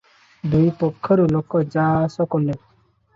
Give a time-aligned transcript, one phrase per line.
[0.53, 2.57] ଦୁଇପକ୍ଷରୁ ଲୋକ ଯା ଆସ କଲେ।